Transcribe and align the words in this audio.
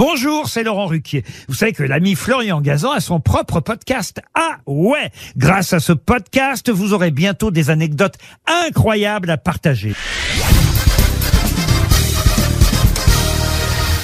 Bonjour, 0.00 0.48
c'est 0.48 0.62
Laurent 0.62 0.86
Ruquier. 0.86 1.24
Vous 1.46 1.54
savez 1.54 1.74
que 1.74 1.82
l'ami 1.82 2.14
Florian 2.14 2.62
Gazan 2.62 2.92
a 2.92 3.00
son 3.00 3.20
propre 3.20 3.60
podcast. 3.60 4.22
Ah 4.32 4.56
ouais 4.64 5.10
Grâce 5.36 5.74
à 5.74 5.78
ce 5.78 5.92
podcast, 5.92 6.70
vous 6.70 6.94
aurez 6.94 7.10
bientôt 7.10 7.50
des 7.50 7.68
anecdotes 7.68 8.14
incroyables 8.46 9.28
à 9.28 9.36
partager. 9.36 9.92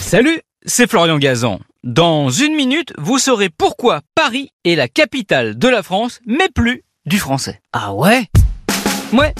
Salut, 0.02 0.38
c'est 0.66 0.86
Florian 0.86 1.16
Gazan. 1.16 1.60
Dans 1.82 2.28
une 2.28 2.54
minute, 2.56 2.92
vous 2.98 3.18
saurez 3.18 3.48
pourquoi 3.48 4.02
Paris 4.14 4.50
est 4.66 4.74
la 4.74 4.88
capitale 4.88 5.56
de 5.56 5.68
la 5.68 5.82
France, 5.82 6.20
mais 6.26 6.50
plus 6.54 6.84
du 7.06 7.18
français. 7.18 7.62
Ah 7.72 7.94
ouais? 7.94 8.26
Ouais. 9.14 9.32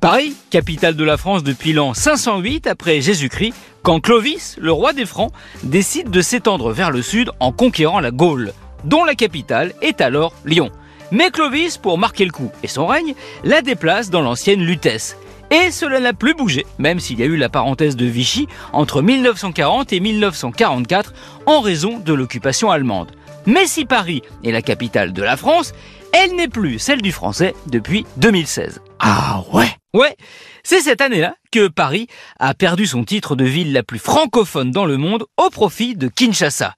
Paris, 0.00 0.34
capitale 0.48 0.96
de 0.96 1.04
la 1.04 1.18
France 1.18 1.44
depuis 1.44 1.74
l'an 1.74 1.92
508 1.92 2.66
après 2.68 3.02
Jésus-Christ, 3.02 3.52
quand 3.82 4.00
Clovis, 4.00 4.56
le 4.60 4.72
roi 4.72 4.92
des 4.92 5.06
Francs, 5.06 5.32
décide 5.62 6.10
de 6.10 6.20
s'étendre 6.20 6.72
vers 6.72 6.90
le 6.90 7.02
sud 7.02 7.30
en 7.40 7.52
conquérant 7.52 8.00
la 8.00 8.10
Gaule, 8.10 8.52
dont 8.84 9.04
la 9.04 9.14
capitale 9.14 9.72
est 9.80 10.00
alors 10.00 10.34
Lyon. 10.44 10.70
Mais 11.12 11.30
Clovis, 11.30 11.78
pour 11.78 11.98
marquer 11.98 12.24
le 12.24 12.30
coup 12.30 12.50
et 12.62 12.68
son 12.68 12.86
règne, 12.86 13.14
la 13.42 13.62
déplace 13.62 14.10
dans 14.10 14.20
l'ancienne 14.20 14.60
Lutèce. 14.60 15.16
Et 15.50 15.72
cela 15.72 15.98
n'a 15.98 16.12
plus 16.12 16.34
bougé, 16.34 16.64
même 16.78 17.00
s'il 17.00 17.18
y 17.18 17.24
a 17.24 17.26
eu 17.26 17.36
la 17.36 17.48
parenthèse 17.48 17.96
de 17.96 18.06
Vichy 18.06 18.46
entre 18.72 19.02
1940 19.02 19.92
et 19.92 19.98
1944 19.98 21.12
en 21.46 21.60
raison 21.60 21.98
de 21.98 22.12
l'occupation 22.12 22.70
allemande. 22.70 23.10
Mais 23.46 23.66
si 23.66 23.84
Paris 23.84 24.22
est 24.44 24.52
la 24.52 24.62
capitale 24.62 25.12
de 25.12 25.22
la 25.22 25.36
France, 25.36 25.72
elle 26.12 26.36
n'est 26.36 26.48
plus 26.48 26.78
celle 26.78 27.02
du 27.02 27.12
français 27.12 27.54
depuis 27.66 28.04
2016. 28.16 28.80
Ah 28.98 29.42
ouais 29.52 29.70
Ouais, 29.92 30.16
c'est 30.62 30.82
cette 30.82 31.00
année-là 31.00 31.34
que 31.50 31.66
Paris 31.66 32.06
a 32.38 32.54
perdu 32.54 32.86
son 32.86 33.02
titre 33.04 33.34
de 33.34 33.44
ville 33.44 33.72
la 33.72 33.82
plus 33.82 33.98
francophone 33.98 34.70
dans 34.70 34.84
le 34.84 34.96
monde 34.96 35.24
au 35.36 35.50
profit 35.50 35.96
de 35.96 36.06
Kinshasa. 36.06 36.74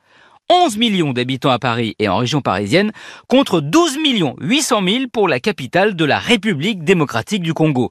11 0.49 0.77
millions 0.79 1.13
d'habitants 1.13 1.51
à 1.51 1.59
Paris 1.59 1.95
et 1.99 2.09
en 2.09 2.17
région 2.17 2.41
parisienne 2.41 2.93
contre 3.29 3.61
12 3.61 3.99
millions 3.99 4.35
800 4.41 4.83
000 4.87 5.05
pour 5.13 5.29
la 5.29 5.41
capitale 5.41 5.95
de 5.95 6.05
la 6.05 6.19
République 6.19 6.85
démocratique 6.85 7.43
du 7.43 7.55
Congo. 7.55 7.91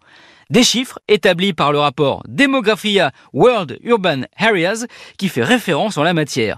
Des 0.50 0.64
chiffres 0.64 1.00
établis 1.08 1.54
par 1.54 1.72
le 1.72 1.80
rapport 1.80 2.24
Demographia 2.28 3.12
World 3.32 3.80
Urban 3.84 4.22
Areas 4.38 4.86
qui 5.18 5.30
fait 5.30 5.44
référence 5.44 5.98
en 5.98 6.04
la 6.04 6.14
matière. 6.14 6.58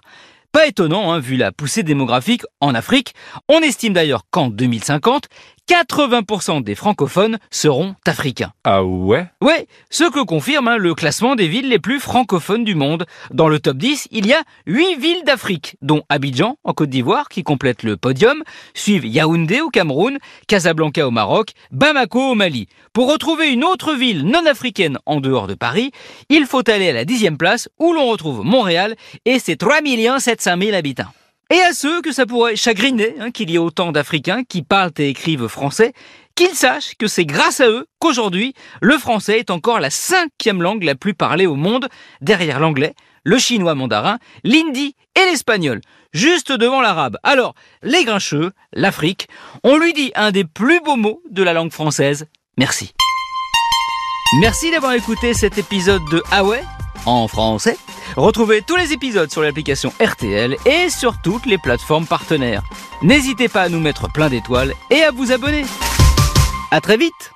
Pas 0.54 0.68
étonnant, 0.68 1.12
hein, 1.12 1.20
vu 1.20 1.36
la 1.36 1.52
poussée 1.52 1.82
démographique 1.82 2.44
en 2.62 2.76
Afrique. 2.76 3.16
On 3.50 3.62
estime 3.62 3.94
d'ailleurs 3.94 4.26
qu'en 4.30 4.50
2050, 4.50 5.28
80% 5.70 6.62
des 6.62 6.76
francophones 6.76 7.40
seront 7.50 7.96
africains. 8.06 8.52
Ah 8.66 8.84
ouais? 8.84 9.28
Ouais, 9.42 9.68
ce 9.90 10.04
que 10.04 10.24
confirme 10.24 10.68
hein, 10.68 10.78
le 10.78 10.94
classement 10.94 11.36
des 11.36 11.48
villes 11.48 11.70
les 11.70 11.80
plus 11.80 12.00
francophones 12.00 12.64
du 12.64 12.76
monde. 12.76 13.06
Dans 13.32 13.48
le 13.48 13.60
top 13.60 13.78
10, 13.78 14.10
il 14.12 14.28
y 14.28 14.34
a 14.34 14.44
8 14.68 14.96
villes 14.98 15.24
d'Afrique, 15.26 15.78
dont 15.82 16.04
Abidjan 16.10 16.58
en 16.64 16.74
Côte 16.74 16.90
d'Ivoire 16.90 17.30
qui 17.30 17.44
complète 17.44 17.84
le 17.84 17.96
podium, 17.96 18.44
suivent 18.74 19.06
Yaoundé 19.06 19.62
au 19.62 19.70
Cameroun, 19.70 20.18
Casablanca 20.48 21.08
au 21.08 21.12
Maroc, 21.12 21.52
Bamako 21.72 22.32
au 22.32 22.36
Mali. 22.36 22.68
Pour 22.92 23.10
retrouver 23.12 23.52
une 23.52 23.64
autre 23.64 23.94
ville 23.94 24.26
non 24.26 24.46
africaine 24.46 25.00
en 25.06 25.22
dehors 25.22 25.48
de 25.48 25.56
Paris, 25.56 25.92
il 26.30 26.46
faut 26.46 26.70
aller 26.70 26.90
à 26.90 26.94
la 26.94 27.06
dixième 27.06 27.38
place 27.38 27.70
où 27.80 27.94
l'on 27.94 28.08
retrouve 28.08 28.44
Montréal 28.44 28.96
et 29.26 29.40
ses 29.40 29.56
3 29.56 29.80
700 30.20 30.56
000 30.60 30.76
habitants. 30.76 31.14
Et 31.54 31.62
à 31.62 31.72
ceux 31.72 32.02
que 32.02 32.12
ça 32.12 32.26
pourrait 32.26 32.56
chagriner 32.56 33.14
hein, 33.20 33.30
qu'il 33.30 33.52
y 33.52 33.56
ait 33.56 33.60
autant 33.60 33.92
d'Africains 33.92 34.44
qui 34.44 34.64
parlent 34.64 34.90
et 34.98 35.10
écrivent 35.10 35.48
français, 35.48 35.94
qu'ils 36.34 36.56
sachent 36.56 36.96
que 36.98 37.06
c'est 37.06 37.28
grâce 37.28 37.62
à 37.62 37.68
eux 37.68 37.86
qu'aujourd'hui, 38.00 38.56
le 38.82 38.98
français 38.98 39.38
est 39.38 39.52
encore 39.52 39.80
la 39.80 39.92
cinquième 39.92 40.64
langue 40.64 40.82
la 40.82 40.96
plus 40.96 41.14
parlée 41.14 41.46
au 41.46 41.54
monde, 41.54 41.90
derrière 42.22 42.60
l'anglais, 42.60 42.96
le 43.24 43.38
chinois 43.38 43.76
mandarin, 43.76 44.18
l'hindi 44.44 44.96
et 45.16 45.26
l'espagnol, 45.26 45.82
juste 46.12 46.52
devant 46.52 46.82
l'arabe. 46.82 47.18
Alors, 47.22 47.54
les 47.84 48.04
grincheux, 48.04 48.52
l'Afrique, 48.74 49.28
on 49.64 49.78
lui 49.78 49.94
dit 49.94 50.12
un 50.16 50.32
des 50.32 50.46
plus 50.46 50.82
beaux 50.82 50.98
mots 50.98 51.22
de 51.30 51.44
la 51.44 51.54
langue 51.54 51.72
française, 51.72 52.26
merci. 52.58 52.96
Merci 54.42 54.72
d'avoir 54.72 54.94
écouté 54.94 55.36
cet 55.36 55.60
épisode 55.60 56.02
de 56.10 56.24
Ah 56.32 56.44
en 57.06 57.28
français. 57.28 57.78
Retrouvez 58.16 58.62
tous 58.62 58.76
les 58.76 58.94
épisodes 58.94 59.32
sur 59.32 59.42
l'application 59.42 59.92
RTL 60.02 60.56
et 60.66 60.90
sur 60.90 61.22
toutes 61.22 61.46
les 61.46 61.58
plateformes 61.58 62.06
partenaires. 62.06 62.64
N'hésitez 63.02 63.50
pas 63.50 63.64
à 63.64 63.70
nous 63.70 63.80
mettre 63.80 64.12
plein 64.12 64.30
d'étoiles 64.30 64.74
et 64.90 65.04
à 65.04 65.12
vous 65.12 65.32
abonner. 65.32 65.66
À 66.72 66.82
très 66.82 66.98
vite 66.98 67.34